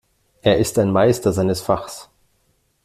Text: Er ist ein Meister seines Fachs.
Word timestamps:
Er 0.41 0.57
ist 0.57 0.79
ein 0.79 0.89
Meister 0.89 1.31
seines 1.31 1.61
Fachs. 1.61 2.09